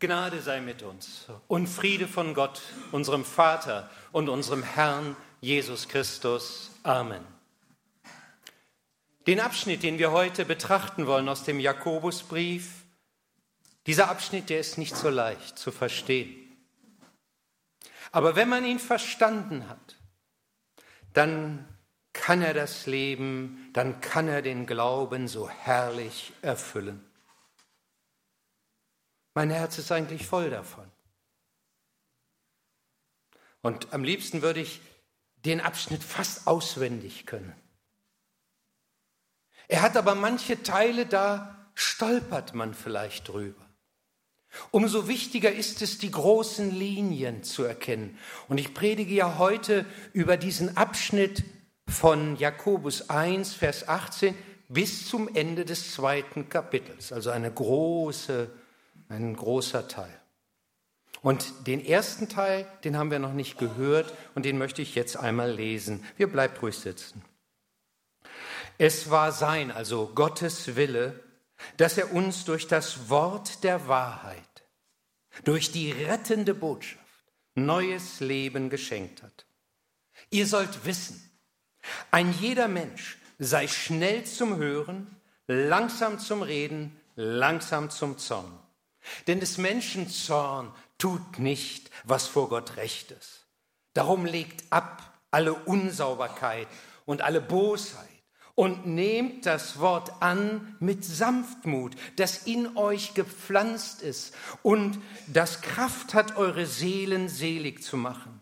[0.00, 2.62] Gnade sei mit uns und Friede von Gott,
[2.92, 6.70] unserem Vater und unserem Herrn Jesus Christus.
[6.84, 7.24] Amen.
[9.26, 12.84] Den Abschnitt, den wir heute betrachten wollen aus dem Jakobusbrief,
[13.86, 16.36] dieser Abschnitt, der ist nicht so leicht zu verstehen.
[18.12, 19.96] Aber wenn man ihn verstanden hat,
[21.12, 21.66] dann
[22.12, 27.07] kann er das Leben, dann kann er den Glauben so herrlich erfüllen.
[29.38, 30.90] Mein Herz ist eigentlich voll davon.
[33.60, 34.80] Und am liebsten würde ich
[35.44, 37.54] den Abschnitt fast auswendig können.
[39.68, 43.64] Er hat aber manche Teile, da stolpert man vielleicht drüber.
[44.72, 48.18] Umso wichtiger ist es, die großen Linien zu erkennen.
[48.48, 51.44] Und ich predige ja heute über diesen Abschnitt
[51.86, 54.34] von Jakobus 1, Vers 18
[54.68, 58.50] bis zum Ende des zweiten Kapitels, also eine große
[59.08, 60.14] ein großer Teil.
[61.22, 65.16] Und den ersten Teil, den haben wir noch nicht gehört und den möchte ich jetzt
[65.16, 66.04] einmal lesen.
[66.16, 67.24] Wir bleibt ruhig sitzen.
[68.76, 71.18] Es war sein, also Gottes Wille,
[71.76, 74.64] dass er uns durch das Wort der Wahrheit,
[75.42, 77.02] durch die rettende Botschaft,
[77.56, 79.46] neues Leben geschenkt hat.
[80.30, 81.20] Ihr sollt wissen,
[82.12, 85.16] ein jeder Mensch sei schnell zum Hören,
[85.48, 88.58] langsam zum Reden, langsam zum Zorn.
[89.26, 93.46] Denn des Menschen Zorn tut nicht, was vor Gott recht ist.
[93.94, 96.68] Darum legt ab alle Unsauberkeit
[97.04, 98.08] und alle Bosheit
[98.54, 106.12] und nehmt das Wort an mit Sanftmut, das in euch gepflanzt ist und das Kraft
[106.12, 108.40] hat, eure Seelen selig zu machen.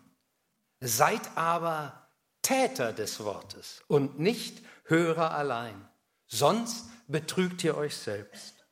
[0.79, 2.09] Seid aber
[2.41, 5.87] Täter des Wortes und nicht Hörer allein,
[6.27, 8.65] sonst betrügt ihr euch selbst.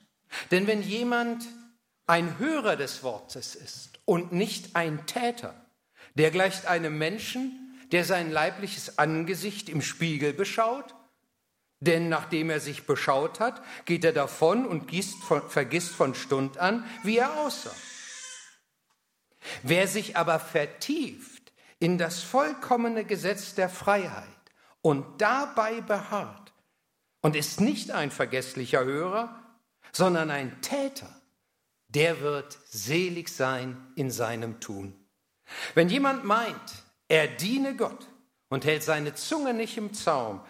[0.50, 1.46] Denn wenn jemand
[2.08, 5.54] ein Hörer des Wortes ist und nicht ein Täter,
[6.16, 10.96] der gleicht einem Menschen, der sein leibliches Angesicht im Spiegel beschaut,
[11.80, 14.90] denn nachdem er sich beschaut hat, geht er davon und
[15.24, 17.76] von, vergisst von Stund an, wie er aussah.
[19.62, 24.24] Wer sich aber vertieft in das vollkommene Gesetz der Freiheit
[24.82, 26.54] und dabei beharrt
[27.22, 29.40] und ist nicht ein vergesslicher Hörer,
[29.92, 31.22] sondern ein Täter,
[31.96, 34.94] der wird selig sein in seinem Tun.
[35.74, 38.08] Wenn jemand meint, er diene Gott
[38.50, 40.42] und hält seine Zunge nicht im Zaum,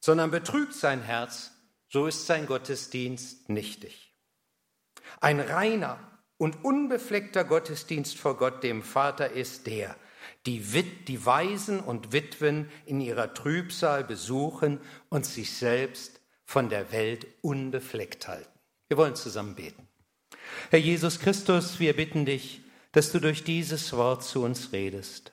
[0.00, 1.52] sondern betrügt sein Herz,
[1.88, 4.16] so ist sein Gottesdienst nichtig.
[5.20, 5.98] Ein reiner
[6.38, 9.94] und unbefleckter Gottesdienst vor Gott, dem Vater, ist der,
[10.46, 16.90] die, Wit die Waisen und Witwen in ihrer Trübsal besuchen und sich selbst von der
[16.90, 18.58] Welt unbefleckt halten.
[18.88, 19.86] Wir wollen zusammen beten.
[20.70, 25.32] Herr Jesus Christus, wir bitten dich, dass du durch dieses Wort zu uns redest.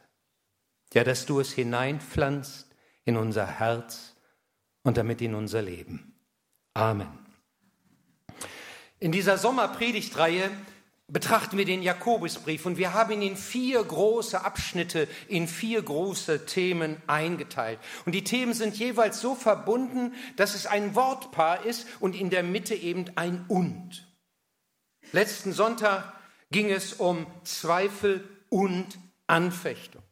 [0.94, 2.68] Ja, dass du es hineinpflanzt
[3.06, 4.16] in unser Herz
[4.84, 6.16] und damit in unser Leben.
[6.74, 7.08] Amen.
[9.00, 10.50] In dieser Sommerpredigtreihe
[11.08, 16.46] betrachten wir den Jakobusbrief und wir haben ihn in vier große Abschnitte, in vier große
[16.46, 17.79] Themen eingeteilt.
[18.06, 22.44] Und die Themen sind jeweils so verbunden, dass es ein Wortpaar ist und in der
[22.44, 24.09] Mitte eben ein und.
[25.12, 26.14] Letzten Sonntag
[26.52, 30.03] ging es um Zweifel und Anfechtung.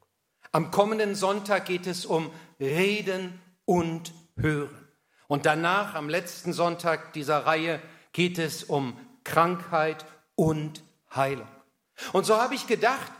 [0.52, 4.88] Am kommenden Sonntag geht es um Reden und Hören.
[5.28, 7.80] Und danach, am letzten Sonntag dieser Reihe,
[8.12, 10.82] geht es um Krankheit und
[11.14, 11.48] Heilung.
[12.14, 13.12] Und so habe ich gedacht,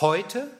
[0.00, 0.50] heute,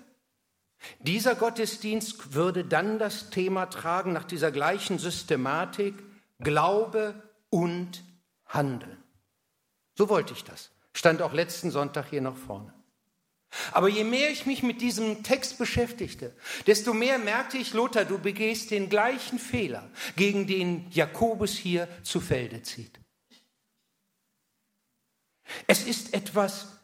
[1.00, 5.94] dieser Gottesdienst würde dann das Thema tragen nach dieser gleichen Systematik,
[6.40, 7.14] Glaube
[7.48, 8.04] und
[8.46, 9.05] Handeln.
[9.96, 10.70] So wollte ich das.
[10.92, 12.72] Stand auch letzten Sonntag hier noch vorne.
[13.72, 16.34] Aber je mehr ich mich mit diesem Text beschäftigte,
[16.66, 22.20] desto mehr merkte ich, Lothar, du begehst den gleichen Fehler, gegen den Jakobus hier zu
[22.20, 22.98] Felde zieht.
[25.66, 26.75] Es ist etwas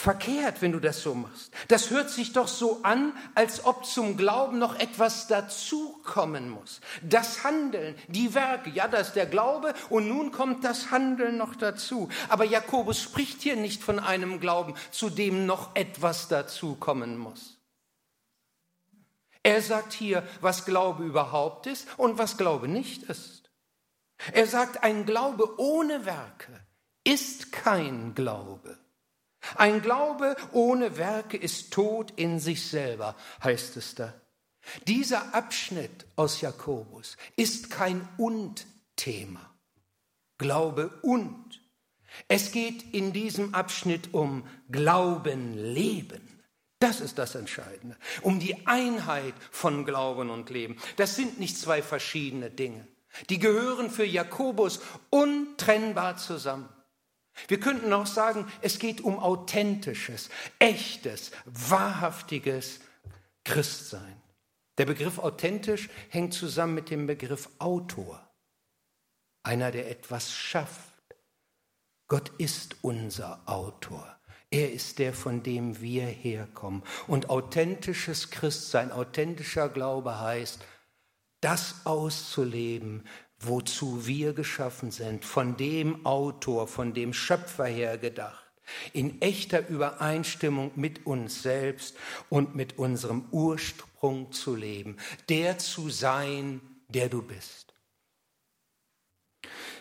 [0.00, 1.52] verkehrt, wenn du das so machst.
[1.68, 6.80] Das hört sich doch so an, als ob zum Glauben noch etwas dazukommen muss.
[7.02, 11.54] Das Handeln, die Werke, ja, das ist der Glaube und nun kommt das Handeln noch
[11.54, 12.08] dazu.
[12.28, 17.58] Aber Jakobus spricht hier nicht von einem Glauben, zu dem noch etwas dazukommen muss.
[19.42, 23.50] Er sagt hier, was Glaube überhaupt ist und was Glaube nicht ist.
[24.32, 26.60] Er sagt, ein Glaube ohne Werke
[27.04, 28.79] ist kein Glaube.
[29.56, 34.14] Ein Glaube ohne Werke ist tot in sich selber, heißt es da.
[34.86, 39.54] Dieser Abschnitt aus Jakobus ist kein Und-Thema.
[40.38, 41.60] Glaube und.
[42.28, 46.42] Es geht in diesem Abschnitt um Glauben, Leben.
[46.78, 47.96] Das ist das Entscheidende.
[48.22, 50.78] Um die Einheit von Glauben und Leben.
[50.96, 52.86] Das sind nicht zwei verschiedene Dinge.
[53.28, 56.68] Die gehören für Jakobus untrennbar zusammen.
[57.48, 62.80] Wir könnten auch sagen, es geht um authentisches, echtes, wahrhaftiges
[63.44, 64.20] Christsein.
[64.78, 68.26] Der Begriff authentisch hängt zusammen mit dem Begriff Autor.
[69.42, 70.90] Einer, der etwas schafft.
[72.08, 74.18] Gott ist unser Autor.
[74.50, 76.82] Er ist der, von dem wir herkommen.
[77.06, 80.60] Und authentisches Christsein, authentischer Glaube heißt,
[81.40, 83.06] das auszuleben,
[83.40, 88.50] wozu wir geschaffen sind, von dem Autor, von dem Schöpfer her gedacht,
[88.92, 91.96] in echter Übereinstimmung mit uns selbst
[92.28, 94.96] und mit unserem Ursprung zu leben,
[95.28, 97.74] der zu sein, der du bist.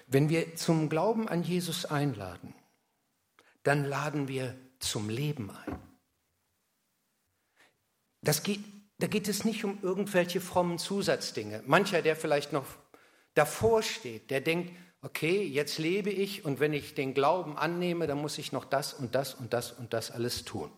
[0.08, 2.56] Wenn wir zum Glauben an Jesus einladen,
[3.64, 5.80] dann laden wir zum Leben ein.
[8.22, 8.62] Das geht,
[8.98, 11.62] da geht es nicht um irgendwelche frommen Zusatzdinge.
[11.68, 12.66] Mancher, der vielleicht noch
[13.34, 14.72] davor steht, der denkt,
[15.02, 18.94] okay, jetzt lebe ich und wenn ich den Glauben annehme, dann muss ich noch das
[18.94, 20.72] und das und das und das alles tun.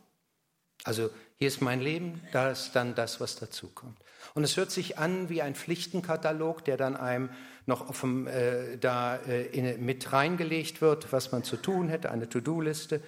[0.83, 3.97] Also hier ist mein Leben, da ist dann das, was dazukommt.
[4.33, 7.29] Und es hört sich an wie ein Pflichtenkatalog, der dann einem
[7.65, 12.29] noch dem, äh, da äh, in, mit reingelegt wird, was man zu tun hätte, eine
[12.29, 13.01] To-Do-Liste.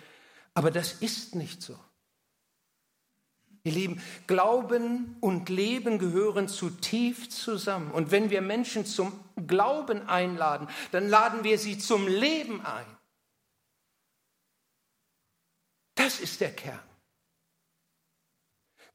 [0.54, 1.78] Aber das ist nicht so.
[3.65, 7.92] Ihr Lieben, Glauben und Leben gehören zutiefst zusammen.
[7.92, 9.18] Und wenn wir Menschen zum
[9.48, 12.86] Glauben einladen, dann laden wir sie zum Leben ein.
[15.95, 16.93] Das ist der Kern.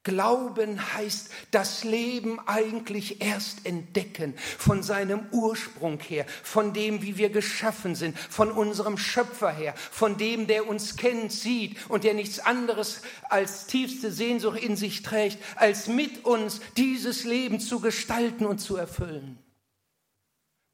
[0.09, 7.29] Glauben heißt das Leben eigentlich erst entdecken, von seinem Ursprung her, von dem, wie wir
[7.29, 12.39] geschaffen sind, von unserem Schöpfer her, von dem, der uns kennt, sieht und der nichts
[12.39, 18.61] anderes als tiefste Sehnsucht in sich trägt, als mit uns dieses Leben zu gestalten und
[18.61, 19.39] zu erfüllen.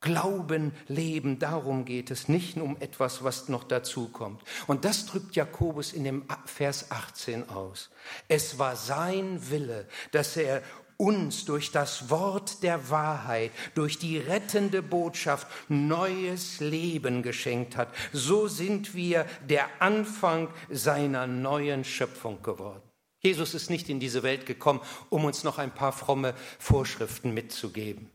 [0.05, 4.43] Glauben, Leben, darum geht es, nicht um etwas, was noch dazu kommt.
[4.67, 7.89] Und das drückt Jakobus in dem Vers 18 aus.
[8.29, 10.61] Es war sein Wille, dass er
[10.99, 17.89] uns durch das Wort der Wahrheit, durch die rettende Botschaft neues Leben geschenkt hat.
[18.12, 22.83] So sind wir der Anfang seiner neuen Schöpfung geworden.
[23.21, 28.11] Jesus ist nicht in diese Welt gekommen, um uns noch ein paar fromme Vorschriften mitzugeben.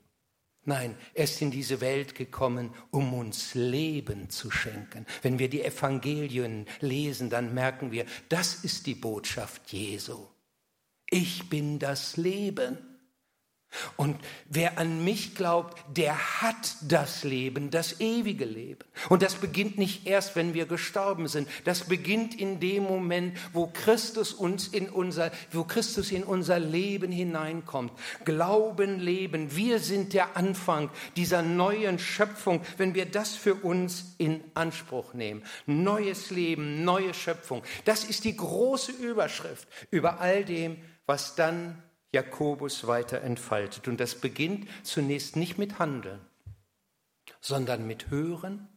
[0.70, 5.08] Nein, er ist in diese Welt gekommen, um uns Leben zu schenken.
[5.24, 10.28] Wenn wir die Evangelien lesen, dann merken wir, das ist die Botschaft Jesu.
[11.10, 12.78] Ich bin das Leben.
[13.98, 14.18] Und
[14.50, 18.80] wer an mich glaubt, der hat das Leben, das ewige Leben.
[19.10, 21.48] Und das beginnt nicht erst, wenn wir gestorben sind.
[21.66, 27.12] Das beginnt in dem Moment, wo Christus uns in unser, wo Christus in unser Leben
[27.12, 27.92] hineinkommt.
[28.26, 29.56] Glauben, Leben.
[29.56, 35.44] Wir sind der Anfang dieser neuen Schöpfung, wenn wir das für uns in Anspruch nehmen.
[35.68, 37.62] Neues Leben, neue Schöpfung.
[37.86, 43.88] Das ist die große Überschrift über all dem, was dann Jakobus weiter entfaltet.
[43.88, 46.20] Und das beginnt zunächst nicht mit Handeln,
[47.40, 48.68] sondern mit Hören.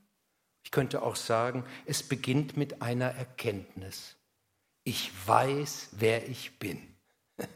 [0.64, 4.16] Ich könnte auch sagen, es beginnt mit einer Erkenntnis.
[4.84, 6.80] Ich weiß, wer ich bin.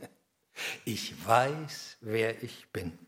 [0.87, 2.99] Ich weiß, wer ich bin.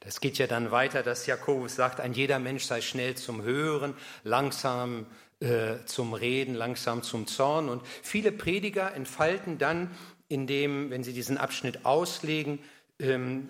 [0.00, 3.94] Das geht ja dann weiter, dass Jakobus sagt, ein jeder Mensch sei schnell zum Hören,
[4.24, 5.04] langsam
[5.40, 7.68] äh, zum Reden, langsam zum Zorn.
[7.68, 9.90] Und viele Prediger entfalten dann
[10.28, 12.58] indem, wenn Sie diesen Abschnitt auslegen,
[12.98, 13.48] ähm,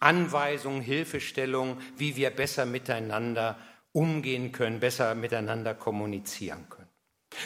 [0.00, 3.58] Anweisungen, Hilfestellungen, wie wir besser miteinander
[3.92, 6.88] umgehen können, besser miteinander kommunizieren können.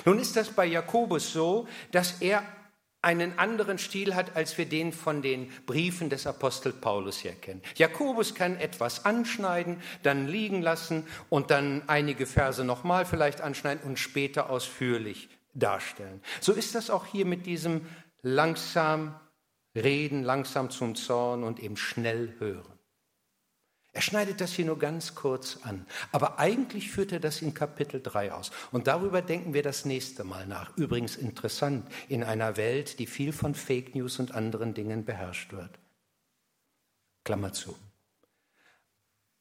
[0.05, 2.43] Nun ist das bei Jakobus so, dass er
[3.01, 7.61] einen anderen Stil hat, als wir den von den Briefen des Apostel Paulus her kennen.
[7.75, 13.99] Jakobus kann etwas anschneiden, dann liegen lassen und dann einige Verse nochmal vielleicht anschneiden und
[13.99, 16.23] später ausführlich darstellen.
[16.41, 17.87] So ist das auch hier mit diesem
[18.23, 19.19] langsam
[19.75, 22.79] reden, langsam zum Zorn und eben schnell hören.
[23.95, 28.00] Er schneidet das hier nur ganz kurz an, aber eigentlich führt er das in Kapitel
[28.02, 28.50] 3 aus.
[28.71, 30.75] Und darüber denken wir das nächste Mal nach.
[30.79, 35.79] Übrigens interessant in einer Welt, die viel von Fake News und anderen Dingen beherrscht wird.
[37.25, 37.76] Klammer zu.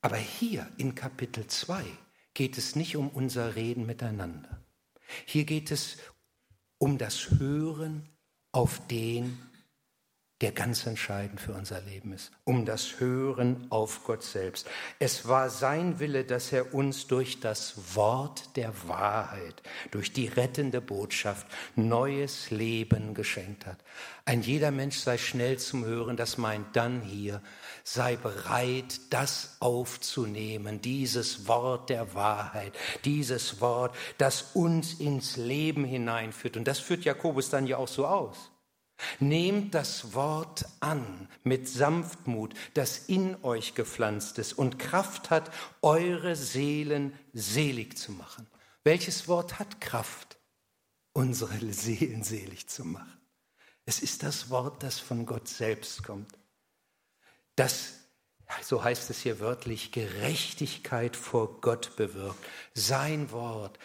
[0.01, 1.85] Aber hier in Kapitel 2
[2.33, 4.61] geht es nicht um unser Reden miteinander.
[5.25, 5.97] Hier geht es
[6.77, 8.10] um das Hören
[8.51, 9.37] auf den,
[10.41, 14.67] der ganz entscheidend für unser Leben ist, um das Hören auf Gott selbst.
[14.97, 20.81] Es war sein Wille, dass er uns durch das Wort der Wahrheit, durch die rettende
[20.81, 23.77] Botschaft neues Leben geschenkt hat.
[24.25, 27.41] Ein jeder Mensch sei schnell zum Hören, das meint dann hier,
[27.83, 32.73] sei bereit, das aufzunehmen, dieses Wort der Wahrheit,
[33.05, 36.57] dieses Wort, das uns ins Leben hineinführt.
[36.57, 38.51] Und das führt Jakobus dann ja auch so aus.
[39.19, 46.35] Nehmt das Wort an mit Sanftmut, das in euch gepflanzt ist und Kraft hat, eure
[46.35, 48.47] Seelen selig zu machen.
[48.83, 50.37] Welches Wort hat Kraft,
[51.13, 53.19] unsere Seelen selig zu machen?
[53.85, 56.40] Es ist das Wort, das von Gott selbst kommt.
[57.55, 57.93] Das,
[58.61, 62.39] so heißt es hier wörtlich, Gerechtigkeit vor Gott bewirkt.
[62.73, 63.77] Sein Wort,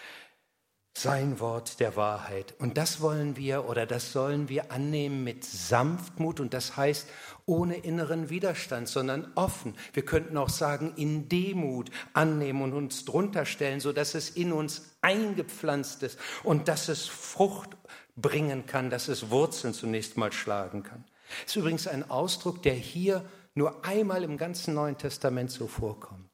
[0.97, 2.55] sein Wort der Wahrheit.
[2.59, 7.07] Und das wollen wir oder das sollen wir annehmen mit Sanftmut und das heißt
[7.45, 9.77] ohne inneren Widerstand, sondern offen.
[9.93, 14.97] Wir könnten auch sagen, in Demut annehmen und uns drunter stellen, sodass es in uns
[15.03, 17.77] eingepflanzt ist und dass es Frucht
[18.17, 21.05] bringen kann, dass es Wurzeln zunächst mal schlagen kann.
[21.43, 23.23] Das ist übrigens ein Ausdruck, der hier
[23.57, 26.31] nur einmal im ganzen Neuen Testament so vorkommt.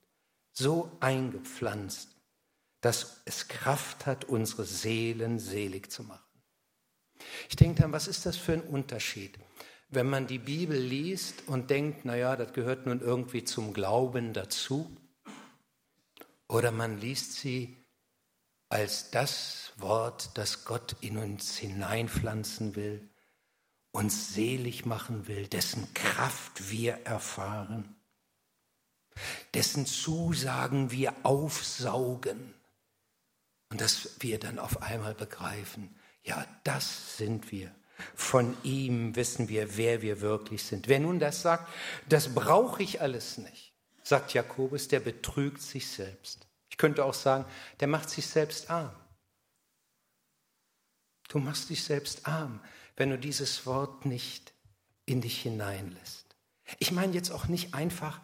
[0.53, 2.13] So eingepflanzt
[2.83, 6.21] dass es Kraft hat, unsere Seelen selig zu machen.
[7.49, 9.39] Ich denke dann, was ist das für ein Unterschied,
[9.89, 14.95] wenn man die Bibel liest und denkt, naja, das gehört nun irgendwie zum Glauben dazu,
[16.49, 17.77] oder man liest sie
[18.69, 23.09] als das Wort, das Gott in uns hineinpflanzen will,
[23.93, 27.95] uns selig machen will, dessen Kraft wir erfahren,
[29.55, 32.55] dessen Zusagen wir aufsaugen
[33.69, 35.95] und dass wir dann auf einmal begreifen,
[36.25, 37.75] ja, das sind wir.
[38.15, 40.89] Von ihm wissen wir, wer wir wirklich sind.
[40.89, 41.71] Wer nun das sagt,
[42.09, 46.47] das brauche ich alles nicht, sagt Jakobus, der betrügt sich selbst.
[46.71, 47.45] Ich könnte auch sagen,
[47.81, 48.95] der macht sich selbst arm.
[51.29, 52.61] Du machst dich selbst arm,
[52.97, 54.53] wenn du dieses Wort nicht
[55.07, 56.37] in dich hineinlässt.
[56.79, 58.21] Ich meine jetzt auch nicht einfach,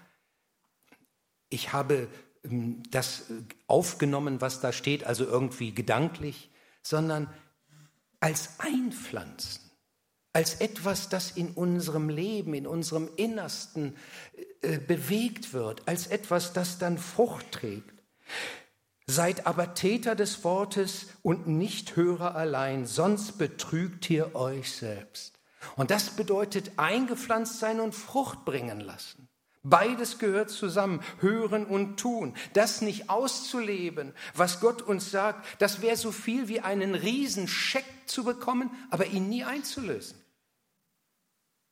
[1.50, 2.08] ich habe
[2.44, 6.50] ähm, das äh, aufgenommen, was da steht, also irgendwie gedanklich,
[6.82, 7.32] sondern
[8.20, 9.70] als Einpflanzen,
[10.32, 13.96] als etwas, das in unserem Leben, in unserem Innersten
[14.62, 18.02] äh, bewegt wird, als etwas, das dann Frucht trägt.
[19.10, 25.38] Seid aber Täter des Wortes und nicht Hörer allein, sonst betrügt ihr euch selbst.
[25.76, 29.30] Und das bedeutet eingepflanzt sein und Frucht bringen lassen.
[29.62, 32.34] Beides gehört zusammen, hören und tun.
[32.52, 38.24] Das nicht auszuleben, was Gott uns sagt, das wäre so viel wie einen Riesenscheck zu
[38.24, 40.22] bekommen, aber ihn nie einzulösen.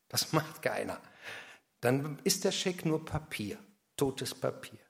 [0.08, 0.98] Das macht keiner.
[1.82, 3.58] Dann ist der Scheck nur Papier,
[3.98, 4.85] totes Papier.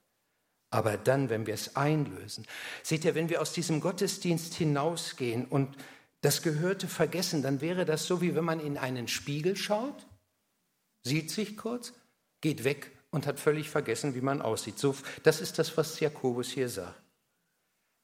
[0.76, 2.46] Aber dann, wenn wir es einlösen,
[2.82, 5.74] seht ihr, wenn wir aus diesem Gottesdienst hinausgehen und
[6.20, 10.06] das Gehörte vergessen, dann wäre das so, wie wenn man in einen Spiegel schaut,
[11.02, 11.94] sieht sich kurz,
[12.42, 14.78] geht weg und hat völlig vergessen, wie man aussieht.
[14.78, 17.02] So, das ist das, was Jakobus hier sagt.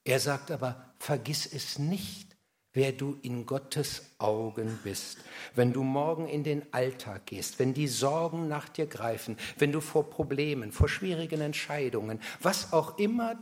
[0.04, 2.31] Er sagt aber, vergiss es nicht,
[2.74, 5.18] wer du in Gottes Augen bist.
[5.54, 9.80] Wenn du morgen in den Alltag gehst, wenn die Sorgen nach dir greifen, wenn du
[9.80, 13.36] vor Problemen, vor schwierigen Entscheidungen, was auch immer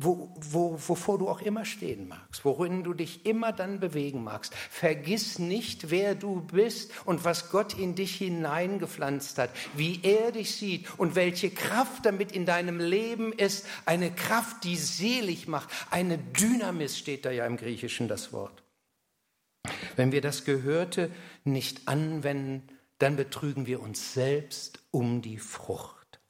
[0.00, 4.54] wo, wo, wovor du auch immer stehen magst, worin du dich immer dann bewegen magst.
[4.54, 10.54] Vergiss nicht, wer du bist und was Gott in dich hineingepflanzt hat, wie er dich
[10.54, 13.66] sieht und welche Kraft damit in deinem Leben ist.
[13.86, 15.68] Eine Kraft, die selig macht.
[15.90, 18.62] Eine Dynamis steht da ja im Griechischen das Wort.
[19.96, 21.10] Wenn wir das Gehörte
[21.42, 26.20] nicht anwenden, dann betrügen wir uns selbst um die Frucht.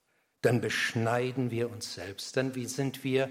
[0.40, 2.37] Dann beschneiden wir uns selbst.
[2.38, 3.28] Dann sind wir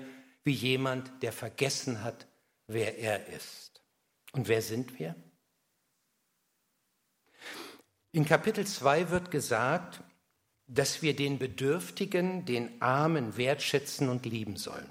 [0.48, 2.25] wie jemand, der vergessen hat,
[2.68, 3.84] wer er ist.
[4.32, 5.16] Und wer sind wir?
[8.13, 10.01] In Kapitel 2 wird gesagt,
[10.66, 14.89] dass wir den Bedürftigen, den Armen wertschätzen und lieben sollen.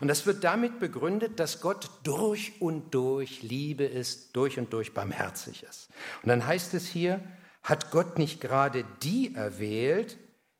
[0.00, 4.94] Und das wird damit begründet, dass Gott durch und durch Liebe ist, durch und durch
[4.94, 5.90] barmherzig ist.
[6.22, 7.22] Und dann heißt es hier,
[7.62, 10.18] hat Gott nicht gerade die erwählt,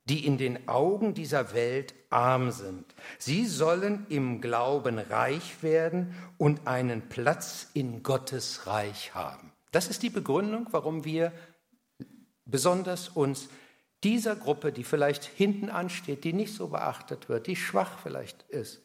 [0.09, 2.85] die in den Augen dieser Welt arm sind.
[3.19, 9.53] Sie sollen im Glauben reich werden und einen Platz in Gottes Reich haben.
[9.71, 11.33] Das ist die Begründung, warum wir
[12.47, 13.49] besonders uns
[14.05, 18.81] dieser Gruppe, die vielleicht hinten ansteht, die nicht so beachtet wird, die schwach vielleicht ist,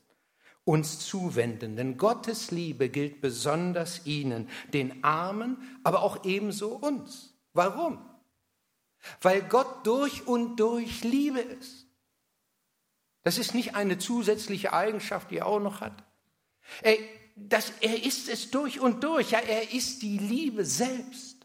[0.65, 1.75] uns zuwenden.
[1.77, 7.33] Denn Gottes Liebe gilt besonders ihnen, den Armen, aber auch ebenso uns.
[7.53, 7.99] Warum?
[9.21, 11.87] Weil Gott durch und durch Liebe ist.
[13.23, 16.03] Das ist nicht eine zusätzliche Eigenschaft, die er auch noch hat.
[16.81, 16.97] Er,
[17.35, 19.31] das, er ist es durch und durch.
[19.31, 21.37] Ja, er ist die Liebe selbst.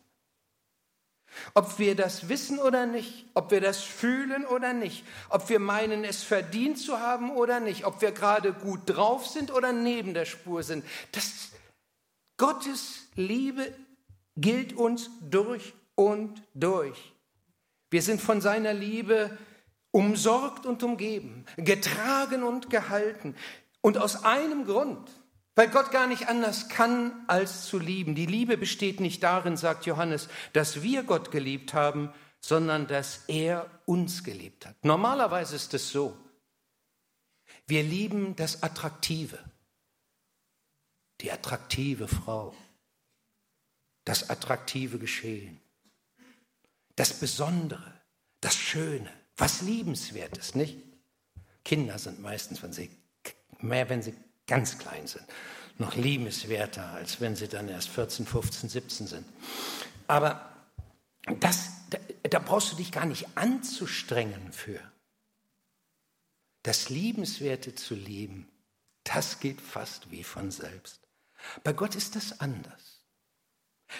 [1.54, 6.02] Ob wir das wissen oder nicht, ob wir das fühlen oder nicht, ob wir meinen,
[6.02, 10.24] es verdient zu haben oder nicht, ob wir gerade gut drauf sind oder neben der
[10.24, 11.50] Spur sind, das,
[12.38, 13.72] Gottes Liebe
[14.36, 17.12] gilt uns durch und durch.
[17.90, 19.36] Wir sind von seiner Liebe
[19.90, 23.34] umsorgt und umgeben, getragen und gehalten.
[23.80, 25.10] Und aus einem Grund,
[25.54, 28.14] weil Gott gar nicht anders kann, als zu lieben.
[28.14, 33.68] Die Liebe besteht nicht darin, sagt Johannes, dass wir Gott geliebt haben, sondern dass er
[33.84, 34.76] uns geliebt hat.
[34.84, 36.16] Normalerweise ist es so,
[37.66, 39.38] wir lieben das Attraktive,
[41.20, 42.54] die attraktive Frau,
[44.04, 45.60] das attraktive Geschehen,
[46.98, 47.94] das Besondere,
[48.40, 50.78] das Schöne, was Liebenswertes, nicht?
[51.64, 52.90] Kinder sind meistens, wenn sie,
[53.60, 54.14] mehr wenn sie
[54.48, 55.24] ganz klein sind,
[55.78, 59.26] noch liebenswerter, als wenn sie dann erst 14, 15, 17 sind.
[60.08, 60.50] Aber
[61.38, 64.80] das, da, da brauchst du dich gar nicht anzustrengen für.
[66.64, 68.48] Das Liebenswerte zu lieben,
[69.04, 71.06] das geht fast wie von selbst.
[71.62, 72.97] Bei Gott ist das anders.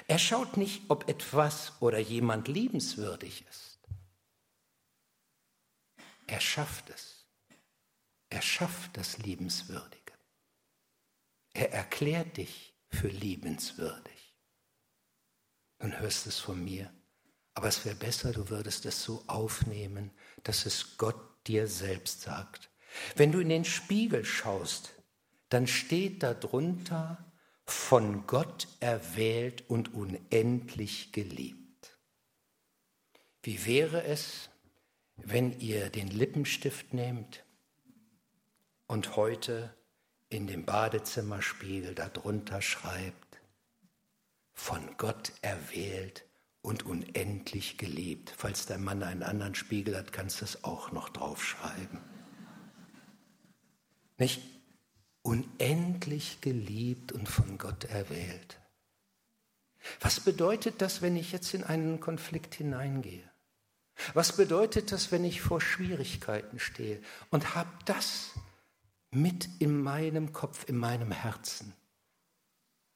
[0.07, 3.79] Er schaut nicht, ob etwas oder jemand liebenswürdig ist.
[6.27, 7.27] Er schafft es.
[8.31, 10.13] Er schafft das Liebenswürdige.
[11.55, 14.35] Er erklärt dich für liebenswürdig.
[15.81, 16.93] Nun hörst es von mir,
[17.55, 20.11] aber es wäre besser, du würdest es so aufnehmen,
[20.45, 22.69] dass es Gott dir selbst sagt.
[23.17, 24.95] Wenn du in den Spiegel schaust,
[25.49, 27.28] dann steht darunter
[27.71, 31.99] von Gott erwählt und unendlich geliebt.
[33.43, 34.51] Wie wäre es,
[35.17, 37.45] wenn ihr den Lippenstift nehmt
[38.87, 39.75] und heute
[40.31, 43.41] in dem Badezimmerspiegel darunter schreibt,
[44.55, 46.25] von Gott erwählt
[46.63, 48.35] und unendlich geliebt.
[48.37, 52.01] Falls der Mann einen anderen Spiegel hat, kannst du es auch noch draufschreiben.
[54.19, 54.58] Nicht?
[55.29, 58.59] Unendlich geliebt und von Gott erwählt.
[60.01, 63.29] Was bedeutet das, wenn ich jetzt in einen Konflikt hineingehe?
[64.15, 68.31] Was bedeutet das, wenn ich vor Schwierigkeiten stehe und habe das
[69.11, 71.75] mit in meinem Kopf, in meinem Herzen.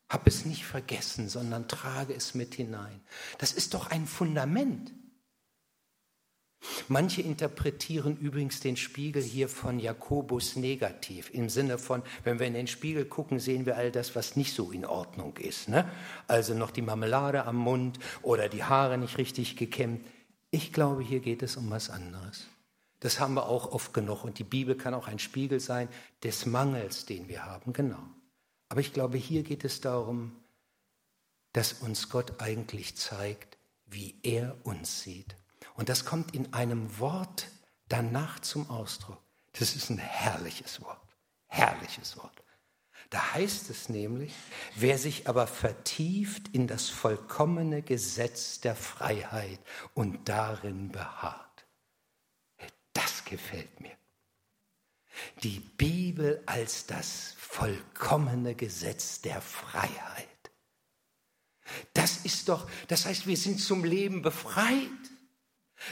[0.09, 3.01] Hab es nicht vergessen, sondern trage es mit hinein.
[3.39, 4.93] Das ist doch ein Fundament.
[6.89, 12.55] Manche interpretieren übrigens den Spiegel hier von Jakobus negativ, im Sinne von, wenn wir in
[12.55, 15.69] den Spiegel gucken, sehen wir all das, was nicht so in Ordnung ist.
[15.69, 15.91] Ne?
[16.29, 20.07] Also noch die Marmelade am Mund oder die Haare nicht richtig gekämmt.
[20.51, 22.47] Ich glaube, hier geht es um was anderes.
[23.01, 24.23] Das haben wir auch oft genug.
[24.23, 25.89] Und die Bibel kann auch ein Spiegel sein
[26.23, 27.73] des Mangels, den wir haben.
[27.73, 27.99] Genau.
[28.69, 30.33] Aber ich glaube, hier geht es darum,
[31.53, 35.35] dass uns Gott eigentlich zeigt, wie er uns sieht.
[35.75, 37.49] Und das kommt in einem Wort
[37.89, 39.23] danach zum Ausdruck.
[39.53, 41.17] Das ist ein herrliches Wort.
[41.47, 42.43] Herrliches Wort.
[43.11, 44.33] Da heißt es nämlich,
[44.77, 49.61] wer sich aber vertieft in das vollkommene Gesetz der Freiheit
[49.95, 51.53] und darin beharrt
[52.93, 53.97] das gefällt mir.
[55.43, 60.29] Die Bibel als das vollkommene Gesetz der Freiheit.
[61.95, 64.89] Das ist doch, das heißt, wir sind zum Leben befreit.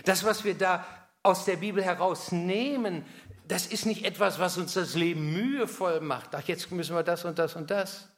[0.04, 0.84] Das, was wir da
[1.22, 3.04] aus der Bibel herausnehmen,
[3.46, 6.34] das ist nicht etwas, was uns das Leben mühevoll macht.
[6.34, 8.08] Ach, jetzt müssen wir das und das und das.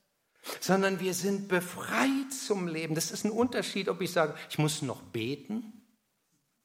[0.61, 2.95] Sondern wir sind befreit zum Leben.
[2.95, 5.73] Das ist ein Unterschied, ob ich sage, ich muss noch beten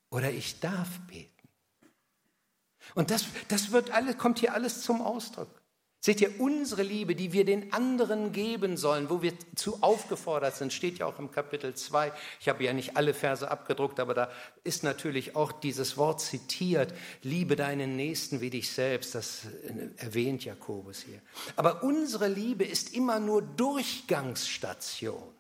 [0.10, 1.32] oder ich darf beten.
[2.95, 5.49] Und das, das wird alles, kommt hier alles zum Ausdruck.
[6.08, 10.72] Seht ihr, unsere Liebe, die wir den anderen geben sollen, wo wir zu aufgefordert sind,
[10.72, 12.13] steht ja auch im Kapitel 2.
[12.39, 14.32] Ich habe ja nicht alle Verse abgedruckt, aber da
[14.63, 16.93] ist natürlich auch dieses Wort zitiert,
[17.24, 19.48] liebe deinen Nächsten wie dich selbst, das
[19.98, 21.22] erwähnt Jakobus hier.
[21.58, 25.34] Aber unsere Liebe ist immer nur Durchgangsstation.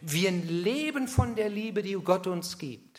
[0.00, 2.89] Wir leben von der Liebe, die Gott uns gibt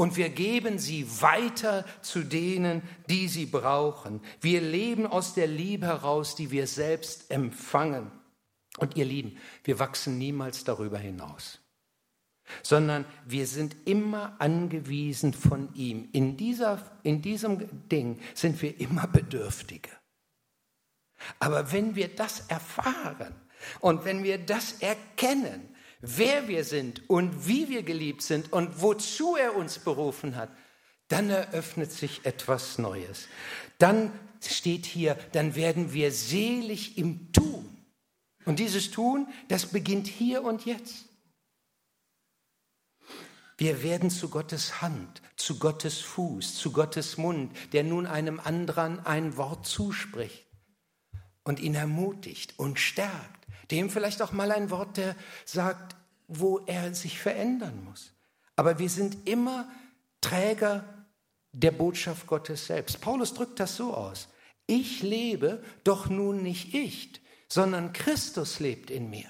[0.00, 4.22] und wir geben sie weiter zu denen, die sie brauchen.
[4.40, 8.10] Wir leben aus der Liebe heraus, die wir selbst empfangen.
[8.78, 11.58] Und ihr Lieben, wir wachsen niemals darüber hinaus,
[12.62, 16.08] sondern wir sind immer angewiesen von ihm.
[16.12, 19.90] In, dieser, in diesem Ding sind wir immer Bedürftige.
[21.38, 23.34] Aber wenn wir das erfahren
[23.80, 25.68] und wenn wir das erkennen,
[26.00, 30.50] wer wir sind und wie wir geliebt sind und wozu er uns berufen hat,
[31.08, 33.26] dann eröffnet sich etwas Neues.
[33.78, 34.12] Dann
[34.46, 37.76] steht hier, dann werden wir selig im Tun.
[38.44, 41.06] Und dieses Tun, das beginnt hier und jetzt.
[43.58, 49.04] Wir werden zu Gottes Hand, zu Gottes Fuß, zu Gottes Mund, der nun einem anderen
[49.04, 50.46] ein Wort zuspricht
[51.44, 53.39] und ihn ermutigt und stärkt.
[53.70, 55.96] Dem vielleicht auch mal ein Wort, der sagt,
[56.28, 58.12] wo er sich verändern muss.
[58.56, 59.68] Aber wir sind immer
[60.20, 60.84] Träger
[61.52, 63.00] der Botschaft Gottes selbst.
[63.00, 64.28] Paulus drückt das so aus.
[64.66, 69.26] Ich lebe, doch nun nicht ich, sondern Christus lebt in mir.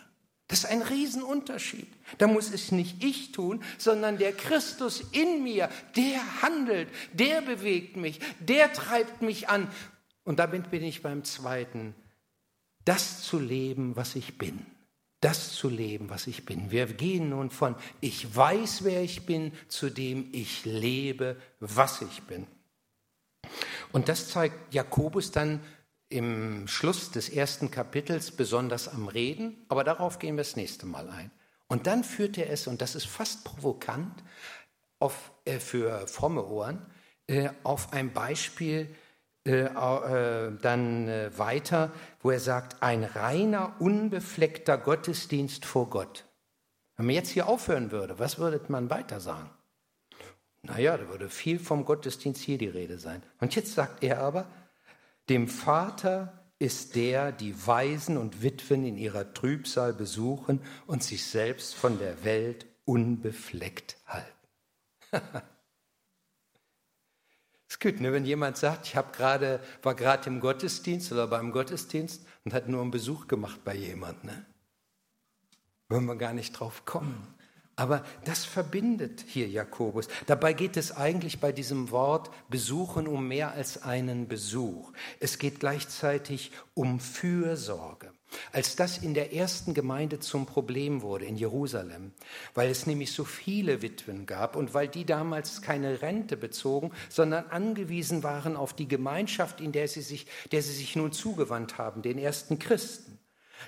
[0.49, 1.87] Das ist ein Riesenunterschied.
[2.19, 7.97] Da muss es nicht ich tun, sondern der Christus in mir, der handelt, der bewegt
[7.97, 9.69] mich, der treibt mich an.
[10.25, 11.95] Und damit bin ich beim zweiten,
[12.85, 14.67] das zu leben, was ich bin.
[15.21, 16.71] Das zu leben, was ich bin.
[16.71, 22.23] Wir gehen nun von ich weiß, wer ich bin, zu dem ich lebe, was ich
[22.23, 22.47] bin.
[23.93, 25.61] Und das zeigt Jakobus dann
[26.09, 31.09] im Schluss des ersten Kapitels besonders am Reden, aber darauf gehen wir das nächste Mal
[31.09, 31.31] ein.
[31.69, 34.25] Und dann führt er es, und das ist fast provokant
[34.99, 36.85] auf, äh, für fromme Ohren,
[37.29, 38.95] äh, auf ein Beispiel
[39.53, 46.27] äh, äh dann äh, weiter, wo er sagt, ein reiner, unbefleckter Gottesdienst vor Gott.
[46.97, 49.51] Wenn man jetzt hier aufhören würde, was würde man weiter sagen?
[50.63, 53.23] Naja, da würde viel vom Gottesdienst hier die Rede sein.
[53.41, 54.47] Und jetzt sagt er aber,
[55.29, 61.75] dem Vater ist der, die Waisen und Witwen in ihrer Trübsal besuchen und sich selbst
[61.75, 64.31] von der Welt unbefleckt halten.
[67.71, 71.29] Es ist gut, ne, wenn jemand sagt, ich hab grade, war gerade im Gottesdienst oder
[71.29, 74.31] beim Gottesdienst und hat nur einen Besuch gemacht bei jemandem.
[74.31, 74.47] Ne?
[75.89, 77.33] Wollen wir gar nicht drauf kommen.
[77.77, 80.09] Aber das verbindet hier Jakobus.
[80.27, 84.93] Dabei geht es eigentlich bei diesem Wort besuchen um mehr als einen Besuch.
[85.21, 88.11] Es geht gleichzeitig um Fürsorge.
[88.53, 92.13] Als das in der ersten Gemeinde zum Problem wurde in Jerusalem,
[92.55, 97.47] weil es nämlich so viele Witwen gab und weil die damals keine Rente bezogen, sondern
[97.47, 102.03] angewiesen waren auf die Gemeinschaft, in der sie sich, der sie sich nun zugewandt haben,
[102.03, 103.19] den ersten Christen.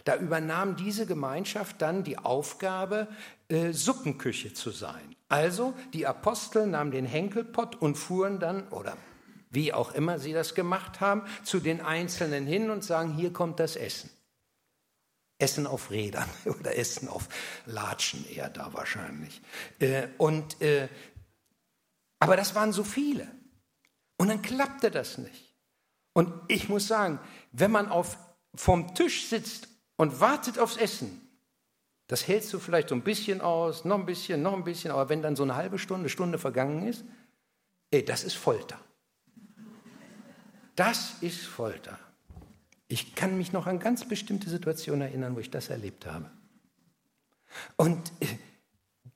[0.04, 3.08] Da übernahm diese Gemeinschaft dann die Aufgabe,
[3.48, 5.14] äh, Suppenküche zu sein.
[5.28, 8.96] Also die Apostel nahmen den Henkelpott und fuhren dann, oder
[9.50, 13.60] wie auch immer sie das gemacht haben, zu den Einzelnen hin und sagen, hier kommt
[13.60, 14.10] das Essen.
[15.42, 17.28] Essen auf Rädern oder Essen auf
[17.66, 19.42] Latschen eher da wahrscheinlich.
[19.80, 20.88] Äh, und, äh,
[22.18, 23.26] aber das waren so viele.
[24.16, 25.54] Und dann klappte das nicht.
[26.12, 27.18] Und ich muss sagen,
[27.50, 28.16] wenn man auf,
[28.54, 31.18] vom Tisch sitzt und wartet aufs Essen.
[32.06, 35.08] Das hältst du vielleicht so ein bisschen aus, noch ein bisschen, noch ein bisschen, aber
[35.08, 37.04] wenn dann so eine halbe Stunde, Stunde vergangen ist,
[37.90, 38.78] ey, das ist Folter.
[40.76, 41.98] Das ist Folter.
[42.92, 46.30] Ich kann mich noch an ganz bestimmte Situationen erinnern, wo ich das erlebt habe.
[47.76, 48.26] Und äh,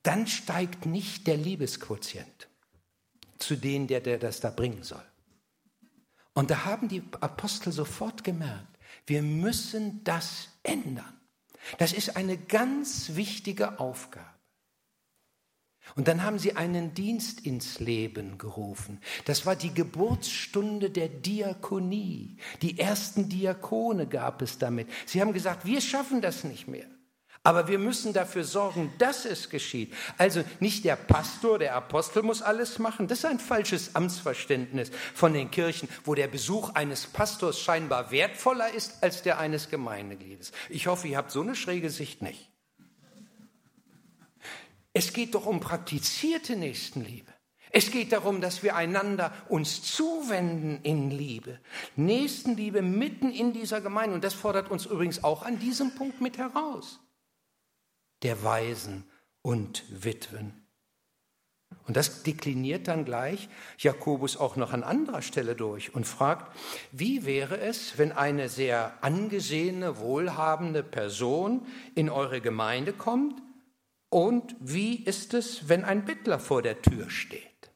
[0.01, 2.47] dann steigt nicht der Liebesquotient
[3.37, 5.05] zu denen, der, der das da bringen soll.
[6.33, 11.21] Und da haben die Apostel sofort gemerkt, wir müssen das ändern.
[11.77, 14.36] Das ist eine ganz wichtige Aufgabe.
[15.95, 18.99] Und dann haben sie einen Dienst ins Leben gerufen.
[19.25, 22.37] Das war die Geburtsstunde der Diakonie.
[22.61, 24.87] Die ersten Diakone gab es damit.
[25.05, 26.85] Sie haben gesagt, wir schaffen das nicht mehr.
[27.47, 29.93] Aber wir müssen dafür sorgen, dass es geschieht.
[30.17, 33.07] Also nicht der Pastor, der Apostel muss alles machen.
[33.07, 38.73] Das ist ein falsches Amtsverständnis von den Kirchen, wo der Besuch eines Pastors scheinbar wertvoller
[38.73, 40.51] ist als der eines Gemeindegliedes.
[40.67, 42.49] Ich hoffe, ihr habt so eine schräge Sicht nicht.
[44.97, 47.31] Es geht doch um praktizierte Nächstenliebe.
[47.69, 51.59] Es geht darum, dass wir einander uns zuwenden in Liebe.
[51.95, 54.15] Nächstenliebe mitten in dieser Gemeinde.
[54.15, 56.99] Und das fordert uns übrigens auch an diesem Punkt mit heraus
[58.23, 59.03] der Waisen
[59.43, 60.65] und Witwen.
[61.85, 66.51] Und das dekliniert dann gleich Jakobus auch noch an anderer Stelle durch und fragt,
[66.91, 73.43] wie wäre es, wenn eine sehr angesehene, wohlhabende Person in eure Gemeinde kommt
[74.09, 77.71] und wie ist es, wenn ein Bettler vor der Tür steht?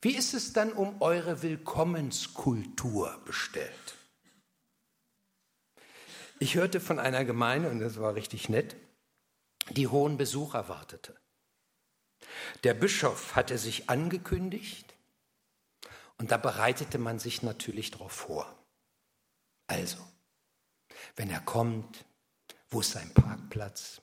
[0.00, 3.96] Wie ist es dann um eure Willkommenskultur bestellt?
[6.40, 8.76] Ich hörte von einer Gemeinde, und das war richtig nett,
[9.70, 11.16] die hohen Besucher erwartete.
[12.64, 14.94] Der Bischof hatte sich angekündigt
[16.18, 18.58] und da bereitete man sich natürlich darauf vor.
[19.66, 19.98] Also,
[21.16, 22.04] wenn er kommt,
[22.70, 24.00] wo ist sein Parkplatz?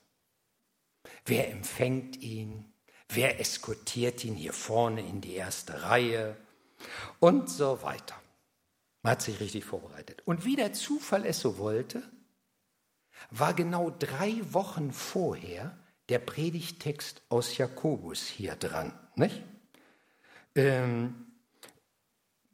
[1.24, 2.72] Wer empfängt ihn?
[3.08, 6.36] Wer eskortiert ihn hier vorne in die erste Reihe?
[7.20, 8.16] Und so weiter.
[9.02, 10.22] Man hat sich richtig vorbereitet.
[10.24, 12.02] Und wie der Zufall es so wollte,
[13.30, 18.92] war genau drei Wochen vorher der Predigtext aus Jakobus hier dran.
[19.14, 19.42] Nicht?
[20.54, 21.25] Ähm,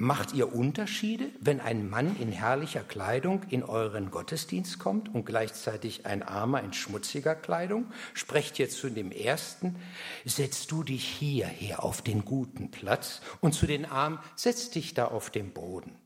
[0.02, 6.06] Macht ihr Unterschiede, wenn ein Mann in herrlicher Kleidung in euren Gottesdienst kommt und gleichzeitig
[6.06, 7.86] ein Armer in schmutziger Kleidung?
[8.12, 9.76] Sprecht ihr zu dem Ersten,
[10.24, 15.04] setzt du dich hierher auf den guten Platz und zu den Armen, setz dich da
[15.04, 15.96] auf den Boden.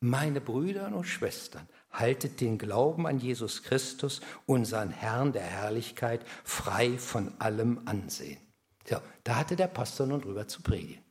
[0.00, 6.98] Meine Brüder und Schwestern, haltet den Glauben an Jesus Christus, unseren Herrn der Herrlichkeit, frei
[6.98, 8.40] von allem Ansehen.
[8.84, 11.01] So, da hatte der Pastor nun drüber zu predigen.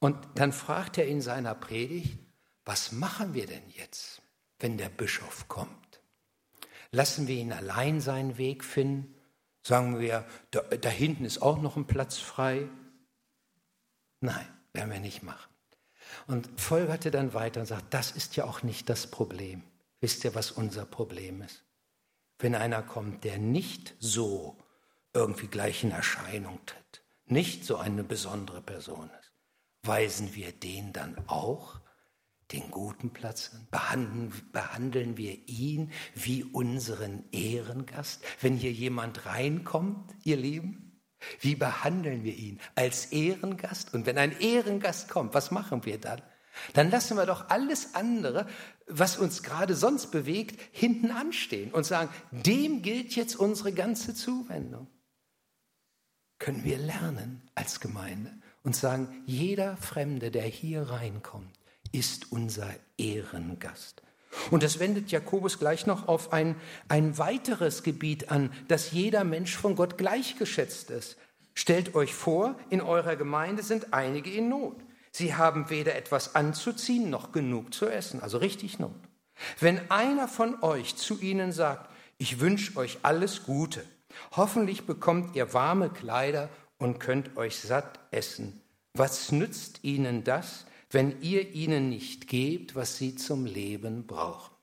[0.00, 2.18] Und dann fragt er in seiner Predigt,
[2.64, 4.22] was machen wir denn jetzt,
[4.58, 6.00] wenn der Bischof kommt?
[6.90, 9.14] Lassen wir ihn allein seinen Weg finden?
[9.62, 12.68] Sagen wir, da, da hinten ist auch noch ein Platz frei?
[14.20, 15.52] Nein, werden wir nicht machen.
[16.26, 19.62] Und folgerte dann weiter und sagt, das ist ja auch nicht das Problem.
[20.00, 21.64] Wisst ihr, was unser Problem ist?
[22.38, 24.56] Wenn einer kommt, der nicht so
[25.12, 29.27] irgendwie gleich in Erscheinung tritt, nicht so eine besondere Person ist,
[29.82, 31.80] weisen wir den dann auch
[32.52, 33.68] den guten Platz an?
[33.70, 38.22] Behandeln, behandeln wir ihn wie unseren Ehrengast?
[38.40, 41.02] Wenn hier jemand reinkommt, ihr Lieben,
[41.40, 42.60] wie behandeln wir ihn?
[42.74, 43.92] Als Ehrengast?
[43.94, 46.22] Und wenn ein Ehrengast kommt, was machen wir dann?
[46.72, 48.46] Dann lassen wir doch alles andere,
[48.86, 54.88] was uns gerade sonst bewegt, hinten anstehen und sagen, dem gilt jetzt unsere ganze Zuwendung.
[56.38, 61.58] Können wir lernen als Gemeinde und sagen, jeder Fremde, der hier reinkommt,
[61.92, 64.02] ist unser Ehrengast.
[64.50, 66.56] Und das wendet Jakobus gleich noch auf ein,
[66.88, 71.16] ein weiteres Gebiet an, dass jeder Mensch von Gott gleichgeschätzt ist.
[71.54, 74.76] Stellt euch vor, in eurer Gemeinde sind einige in Not.
[75.10, 78.94] Sie haben weder etwas anzuziehen noch genug zu essen, also richtig Not.
[79.58, 83.84] Wenn einer von euch zu ihnen sagt, ich wünsche euch alles Gute,
[84.32, 88.60] hoffentlich bekommt ihr warme Kleider und könnt euch satt essen.
[88.94, 94.54] Was nützt ihnen das, wenn ihr ihnen nicht gebt, was sie zum Leben brauchen?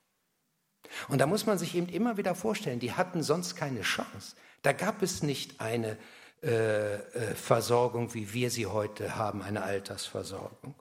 [1.10, 4.36] Und da muss man sich eben immer wieder vorstellen, die hatten sonst keine Chance.
[4.62, 5.98] Da gab es nicht eine
[6.44, 10.76] äh, äh, Versorgung, wie wir sie heute haben, eine Altersversorgung.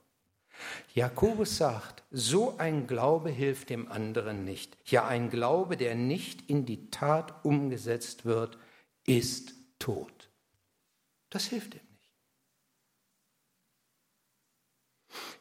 [0.94, 4.77] Jakobus sagt, so ein Glaube hilft dem anderen nicht.
[4.87, 8.59] Ja, ein Glaube, der nicht in die Tat umgesetzt wird,
[9.07, 10.13] ist tot.
[11.35, 12.12] Das hilft ihm nicht.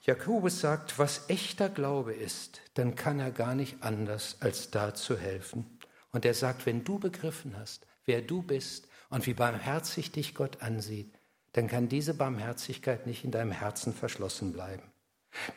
[0.02, 5.20] Jakobus sagt, was echter Glaube ist, dann kann er gar nicht anders, als da zu
[5.20, 5.78] helfen.
[6.10, 10.64] Und er sagt, wenn du begriffen hast, wer du bist und wie barmherzig dich Gott
[10.64, 11.14] ansieht,
[11.52, 14.92] dann kann diese Barmherzigkeit nicht in deinem Herzen verschlossen bleiben.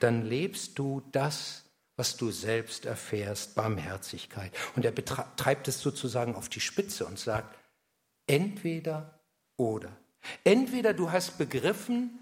[0.01, 1.65] Dann lebst du das,
[1.97, 4.53] was du selbst erfährst, Barmherzigkeit.
[4.77, 7.57] Und er treibt es sozusagen auf die Spitze und sagt,
[8.27, 9.19] entweder
[9.57, 9.97] oder.
[10.45, 12.19] Entweder du hast begriffen,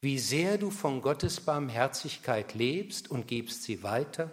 [0.00, 4.30] wie sehr du von Gottes Barmherzigkeit lebst und gibst sie weiter,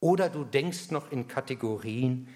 [0.00, 2.28] oder du denkst noch in Kategorien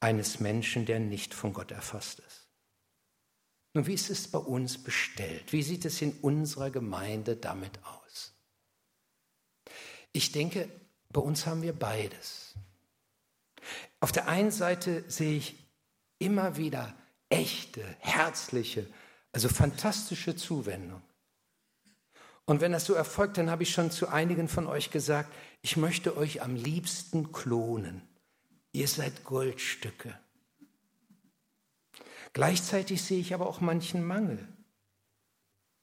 [0.00, 2.48] eines Menschen, der nicht von Gott erfasst ist.
[3.72, 5.52] Nun, wie ist es bei uns bestellt?
[5.52, 8.34] Wie sieht es in unserer Gemeinde damit aus?
[10.12, 10.68] Ich denke,
[11.10, 12.54] bei uns haben wir beides.
[14.00, 15.56] Auf der einen Seite sehe ich
[16.18, 16.94] immer wieder
[17.28, 18.86] echte, herzliche,
[19.32, 21.02] also fantastische Zuwendung.
[22.44, 25.76] Und wenn das so erfolgt, dann habe ich schon zu einigen von euch gesagt, ich
[25.76, 28.02] möchte euch am liebsten klonen.
[28.72, 30.18] Ihr seid Goldstücke.
[32.32, 34.48] Gleichzeitig sehe ich aber auch manchen Mangel.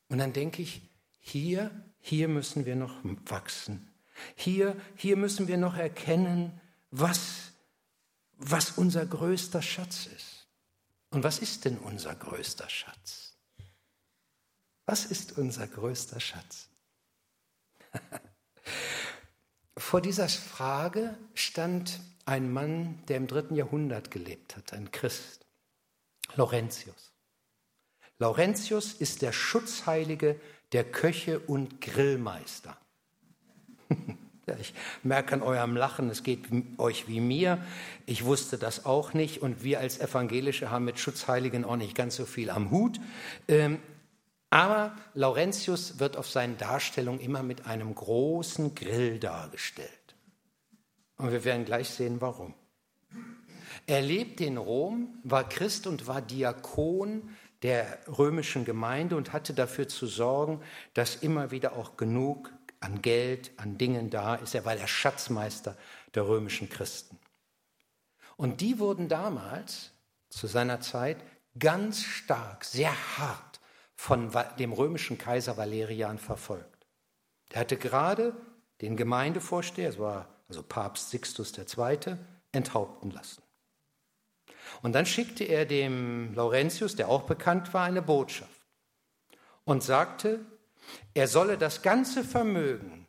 [0.10, 0.82] Und dann denke ich,
[1.20, 3.90] hier, hier müssen wir noch wachsen.
[4.36, 7.52] Hier, hier müssen wir noch erkennen, was,
[8.38, 10.48] was unser größter Schatz ist.
[11.12, 13.37] Und was ist denn unser größter Schatz?
[14.88, 16.70] Was ist unser größter Schatz?
[19.78, 25.46] Vor dieser Frage stand ein Mann, der im dritten Jahrhundert gelebt hat, ein Christ,
[26.36, 27.12] Laurentius.
[28.18, 30.40] Laurentius ist der Schutzheilige
[30.72, 32.76] der Köche und Grillmeister.
[34.62, 34.74] Ich
[35.04, 36.46] merke an eurem Lachen, es geht
[36.78, 37.62] euch wie mir.
[38.06, 42.16] Ich wusste das auch nicht und wir als Evangelische haben mit Schutzheiligen auch nicht ganz
[42.16, 42.98] so viel am Hut.
[44.50, 49.90] Aber Laurentius wird auf seinen Darstellungen immer mit einem großen Grill dargestellt.
[51.18, 52.54] Und wir werden gleich sehen, warum.
[53.88, 59.88] Er lebte in Rom, war Christ und war Diakon der römischen Gemeinde und hatte dafür
[59.88, 60.62] zu sorgen,
[60.94, 64.54] dass immer wieder auch genug an Geld, an Dingen da ist.
[64.54, 65.76] Er war der Schatzmeister
[66.14, 67.18] der römischen Christen.
[68.36, 69.92] Und die wurden damals,
[70.30, 71.18] zu seiner Zeit,
[71.58, 73.57] ganz stark, sehr hart
[73.98, 76.88] von dem römischen Kaiser Valerian verfolgt.
[77.52, 78.36] Der hatte gerade
[78.82, 82.18] den Gemeindevorsteher, es war also Papst Sixtus II.,
[82.52, 83.42] enthaupten lassen.
[84.82, 88.66] Und dann schickte er dem Laurentius, der auch bekannt war, eine Botschaft
[89.66, 90.46] und sagte,
[91.14, 93.08] er solle das ganze Vermögen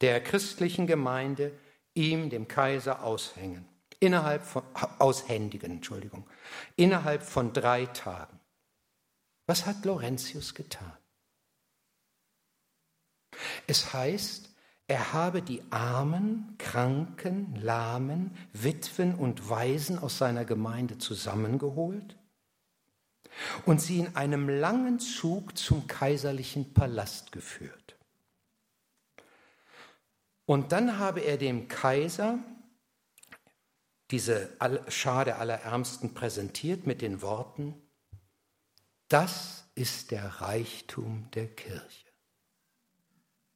[0.00, 1.52] der christlichen Gemeinde
[1.94, 3.66] ihm, dem Kaiser, aushängen.
[4.00, 4.62] Innerhalb von,
[4.98, 6.26] aushändigen, Entschuldigung,
[6.76, 8.38] innerhalb von drei Tagen.
[9.46, 10.96] Was hat Laurentius getan?
[13.66, 14.50] Es heißt,
[14.86, 22.16] er habe die Armen, Kranken, Lahmen, Witwen und Waisen aus seiner Gemeinde zusammengeholt
[23.64, 27.96] und sie in einem langen Zug zum kaiserlichen Palast geführt.
[30.46, 32.38] Und dann habe er dem Kaiser
[34.10, 34.50] diese
[34.88, 37.74] Schar der Allerärmsten präsentiert mit den Worten,
[39.08, 42.06] das ist der Reichtum der Kirche.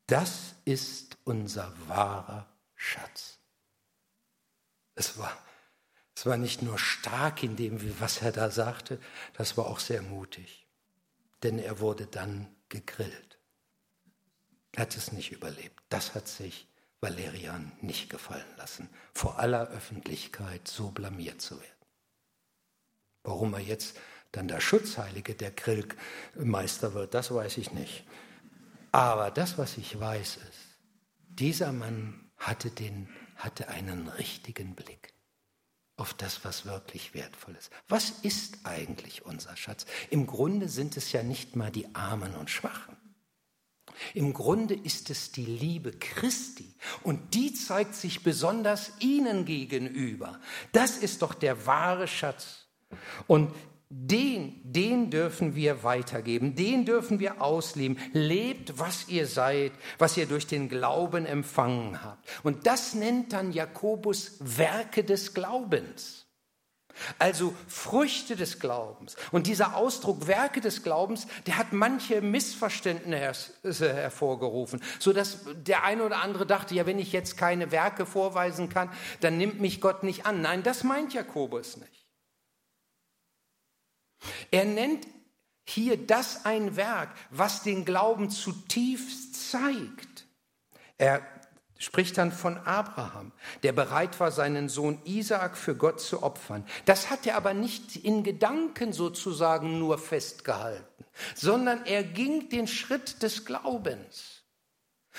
[0.07, 3.39] Das ist unser wahrer Schatz.
[4.95, 5.37] Es war,
[6.15, 9.01] es war nicht nur stark in dem, was er da sagte,
[9.35, 10.67] das war auch sehr mutig.
[11.43, 13.39] Denn er wurde dann gegrillt.
[14.73, 15.83] Er hat es nicht überlebt.
[15.89, 16.69] Das hat sich
[17.01, 21.87] Valerian nicht gefallen lassen, vor aller Öffentlichkeit so blamiert zu werden.
[23.23, 23.97] Warum er jetzt
[24.33, 28.05] dann der Schutzheilige der Grillmeister wird, das weiß ich nicht.
[28.93, 30.69] Aber das, was ich weiß, ist,
[31.29, 35.13] dieser Mann hatte, den, hatte einen richtigen Blick
[35.97, 37.71] auf das, was wirklich wertvoll ist.
[37.89, 39.85] Was ist eigentlich unser Schatz?
[40.11, 42.97] Im Grunde sind es ja nicht mal die Armen und Schwachen.
[44.15, 50.41] Im Grunde ist es die Liebe Christi und die zeigt sich besonders ihnen gegenüber.
[50.73, 52.67] Das ist doch der wahre Schatz.
[53.27, 53.53] Und
[53.91, 57.99] den, den dürfen wir weitergeben, den dürfen wir ausleben.
[58.13, 62.29] Lebt, was ihr seid, was ihr durch den Glauben empfangen habt.
[62.43, 66.27] Und das nennt dann Jakobus Werke des Glaubens.
[67.19, 69.17] Also Früchte des Glaubens.
[69.31, 76.03] Und dieser Ausdruck Werke des Glaubens, der hat manche Missverständnisse hervorgerufen, so dass der eine
[76.03, 80.03] oder andere dachte, ja, wenn ich jetzt keine Werke vorweisen kann, dann nimmt mich Gott
[80.03, 80.43] nicht an.
[80.43, 82.08] Nein, das meint Jakobus nicht.
[84.51, 85.07] Er nennt
[85.65, 90.27] hier das ein Werk, was den Glauben zutiefst zeigt.
[90.97, 91.23] Er
[91.79, 96.67] spricht dann von Abraham, der bereit war, seinen Sohn Isaak für Gott zu opfern.
[96.87, 101.05] Das hat er aber nicht in Gedanken sozusagen nur festgehalten,
[101.35, 104.38] sondern er ging den Schritt des Glaubens.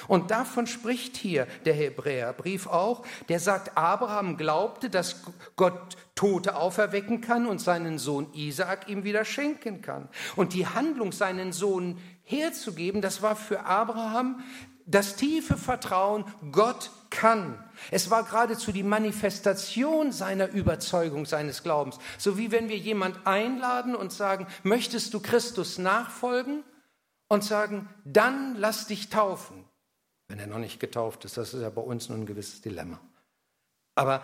[0.07, 5.23] Und davon spricht hier der Hebräerbrief auch, der sagt, Abraham glaubte, dass
[5.55, 10.09] Gott Tote auferwecken kann und seinen Sohn Isaak ihm wieder schenken kann.
[10.35, 14.43] Und die Handlung, seinen Sohn herzugeben, das war für Abraham
[14.89, 17.63] das tiefe Vertrauen, Gott kann.
[17.91, 21.99] Es war geradezu die Manifestation seiner Überzeugung, seines Glaubens.
[22.17, 26.63] So wie wenn wir jemand einladen und sagen, möchtest du Christus nachfolgen?
[27.31, 29.68] Und sagen, dann lass dich taufen
[30.29, 31.35] wenn er noch nicht getauft ist.
[31.35, 33.01] Das ist ja bei uns nur ein gewisses Dilemma.
[33.95, 34.23] Aber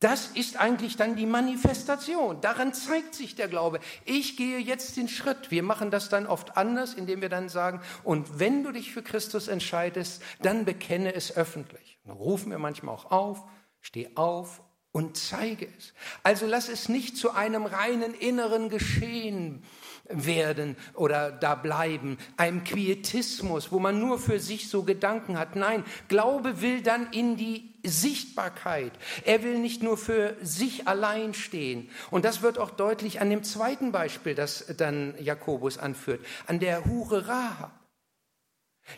[0.00, 2.42] das ist eigentlich dann die Manifestation.
[2.42, 3.80] Daran zeigt sich der Glaube.
[4.04, 5.50] Ich gehe jetzt den Schritt.
[5.50, 9.02] Wir machen das dann oft anders, indem wir dann sagen, und wenn du dich für
[9.02, 11.98] Christus entscheidest, dann bekenne es öffentlich.
[12.04, 13.44] Dann rufen wir manchmal auch auf,
[13.80, 14.60] steh auf
[14.92, 15.94] und zeige es.
[16.22, 19.64] Also lass es nicht zu einem reinen inneren Geschehen
[20.08, 25.56] werden oder da bleiben, einem Quietismus, wo man nur für sich so Gedanken hat.
[25.56, 28.92] Nein, Glaube will dann in die Sichtbarkeit.
[29.24, 31.90] Er will nicht nur für sich allein stehen.
[32.10, 36.84] Und das wird auch deutlich an dem zweiten Beispiel, das dann Jakobus anführt, an der
[36.84, 37.83] Hure Rahab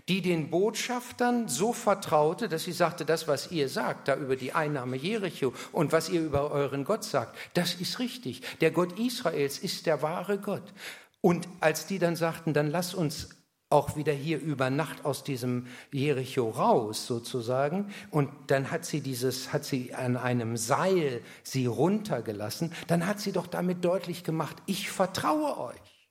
[0.08, 4.52] die den Botschaftern so vertraute, dass sie sagte, das, was ihr sagt, da über die
[4.52, 8.42] Einnahme Jericho und was ihr über euren Gott sagt, das ist richtig.
[8.60, 10.72] Der Gott Israels ist der wahre Gott.
[11.20, 13.30] Und als die dann sagten, dann lass uns
[13.68, 19.52] auch wieder hier über Nacht aus diesem Jericho raus sozusagen und dann hat sie dieses
[19.52, 24.88] hat sie an einem Seil sie runtergelassen dann hat sie doch damit deutlich gemacht ich
[24.88, 26.08] vertraue euch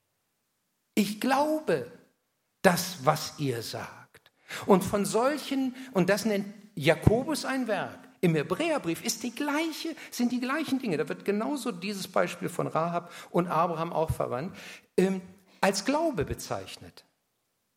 [0.95, 1.89] ich glaube
[2.65, 4.31] das, was ihr sagt.
[4.65, 10.31] Und von solchen, und das nennt Jakobus ein Werk, Im Hebräerbrief ist die gleiche, sind
[10.31, 10.97] die gleichen Dinge.
[10.97, 14.55] Da wird genauso dieses Beispiel von Rahab und Abraham auch verwandt,
[14.97, 15.21] ähm,
[15.61, 17.05] als Glaube bezeichnet.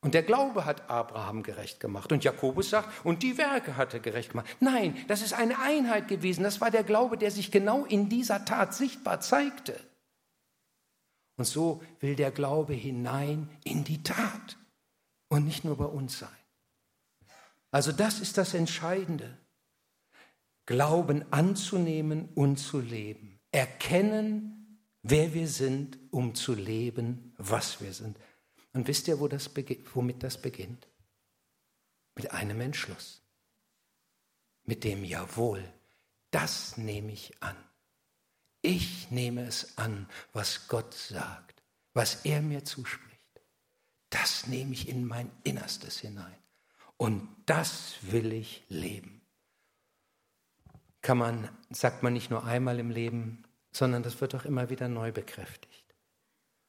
[0.01, 2.13] Und der Glaube hat Abraham gerecht gemacht.
[2.13, 4.47] Und Jakobus sagt, und die Werke hat er gerecht gemacht.
[4.61, 6.45] Nein, das ist eine Einheit gewesen.
[6.45, 9.79] Das war der Glaube, der sich genau in dieser Tat sichtbar zeigte.
[11.37, 14.57] Und so will der Glaube hinein in die Tat
[15.29, 16.29] und nicht nur bei uns sein.
[17.71, 19.37] Also das ist das Entscheidende.
[20.67, 23.39] Glauben anzunehmen und zu leben.
[23.53, 28.19] Erkennen, wer wir sind, um zu leben, was wir sind.
[28.73, 29.51] Und wisst ihr, wo das
[29.95, 30.87] womit das beginnt?
[32.15, 33.23] Mit einem Entschluss.
[34.65, 35.65] Mit dem Jawohl,
[36.31, 37.57] das nehme ich an.
[38.61, 41.63] Ich nehme es an, was Gott sagt,
[41.95, 43.08] was er mir zuspricht.
[44.11, 46.37] Das nehme ich in mein Innerstes hinein.
[46.97, 49.21] Und das will ich leben.
[51.03, 54.89] Kann man, sagt man nicht nur einmal im Leben, sondern das wird auch immer wieder
[54.89, 55.95] neu bekräftigt.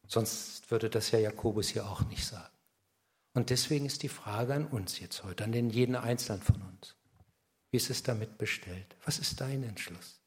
[0.08, 2.54] Sonst würde das ja Jakobus hier auch nicht sagen.
[3.34, 6.96] Und deswegen ist die Frage an uns jetzt heute, an den jeden Einzelnen von uns.
[7.72, 8.96] Wie ist es damit bestellt?
[9.06, 10.20] Was ist dein Entschluss?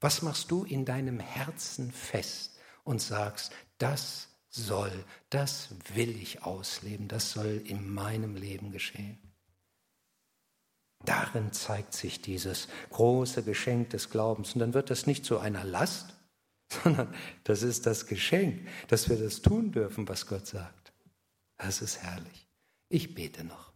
[0.00, 7.08] Was machst du in deinem Herzen fest und sagst, das soll, das will ich ausleben,
[7.08, 9.18] das soll in meinem Leben geschehen?
[11.04, 14.54] Darin zeigt sich dieses große Geschenk des Glaubens.
[14.54, 16.14] Und dann wird das nicht zu einer Last,
[16.82, 20.92] sondern das ist das Geschenk, dass wir das tun dürfen, was Gott sagt.
[21.56, 22.46] Das ist herrlich.
[22.88, 23.72] Ich bete noch.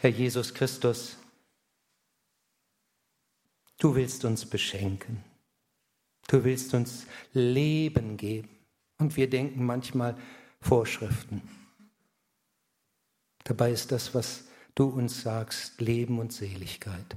[0.00, 1.16] Herr Jesus Christus,
[3.78, 5.24] du willst uns beschenken.
[6.28, 8.57] Du willst uns Leben geben.
[8.98, 10.16] Und wir denken manchmal
[10.60, 11.42] Vorschriften.
[13.44, 14.44] Dabei ist das, was
[14.74, 17.16] du uns sagst, Leben und Seligkeit.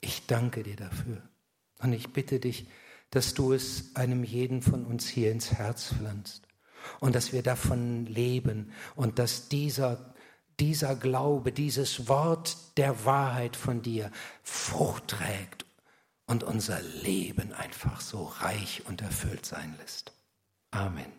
[0.00, 1.22] Ich danke dir dafür.
[1.78, 2.66] Und ich bitte dich,
[3.10, 6.46] dass du es einem jeden von uns hier ins Herz pflanzt
[7.00, 10.14] und dass wir davon leben und dass dieser,
[10.60, 14.10] dieser Glaube, dieses Wort der Wahrheit von dir
[14.42, 15.64] Frucht trägt
[16.26, 20.12] und unser Leben einfach so reich und erfüllt sein lässt.
[20.72, 21.17] Amen.